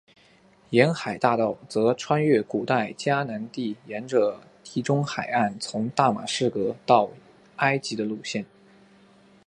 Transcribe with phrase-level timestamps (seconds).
[0.71, 7.11] 沿海大道则穿越古代迦南地沿着地中海岸从大马士革到
[7.57, 8.43] 埃及的路线。